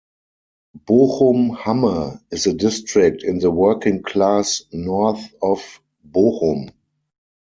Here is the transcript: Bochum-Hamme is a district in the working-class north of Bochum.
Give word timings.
Bochum-Hamme 0.87 2.21
is 2.31 2.47
a 2.47 2.53
district 2.55 3.21
in 3.21 3.37
the 3.37 3.51
working-class 3.51 4.63
north 4.71 5.31
of 5.43 5.79
Bochum. 6.09 6.71